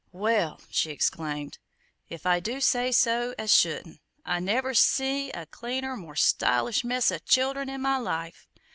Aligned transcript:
"Well," 0.13 0.59
she 0.71 0.89
exclaimed, 0.89 1.59
"if 2.09 2.25
I 2.25 2.39
do 2.39 2.59
say 2.59 2.91
so 2.91 3.35
as 3.37 3.53
shouldn't, 3.55 4.01
I 4.25 4.39
never 4.39 4.73
see 4.73 5.29
a 5.29 5.45
cleaner, 5.45 5.95
more 5.95 6.15
stylish 6.15 6.83
mess 6.83 7.11
o' 7.11 7.19
childern 7.19 7.69
in 7.69 7.81
my 7.81 7.97
life! 7.97 8.47